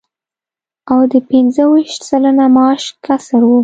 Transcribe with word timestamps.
او 0.91 0.99
د 1.11 1.13
پنځه 1.29 1.63
ویشت 1.71 2.01
سلنه 2.09 2.45
معاش 2.55 2.83
کسر 3.05 3.41
و 3.45 3.51